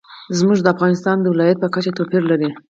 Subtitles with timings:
[0.37, 2.49] زمرد د افغانستان د ولایاتو په کچه توپیر لري.